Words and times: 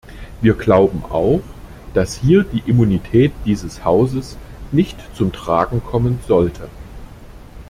Wir 0.41 0.55
glauben 0.55 1.03
auch, 1.07 1.41
dass 1.93 2.15
hier 2.17 2.43
die 2.43 2.63
Immunität 2.65 3.31
dieses 3.45 3.85
Hauses 3.85 4.35
nicht 4.71 4.97
zum 5.15 5.31
Tragen 5.31 5.83
kommen 5.85 6.17
sollte. 6.27 6.69